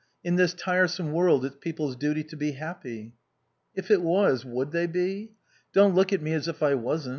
In 0.23 0.35
this 0.35 0.55
tiresome 0.55 1.11
world 1.11 1.45
it's 1.45 1.57
people's 1.61 1.95
duty 1.95 2.23
to 2.23 2.35
be 2.35 2.53
happy." 2.53 3.13
"If 3.75 3.91
it 3.91 4.01
was, 4.01 4.43
would 4.43 4.71
they 4.71 4.87
be? 4.87 5.33
Don't 5.73 5.93
look 5.93 6.11
at 6.11 6.23
me 6.23 6.33
as 6.33 6.47
if 6.47 6.63
I 6.63 6.73
wasn't." 6.73 7.09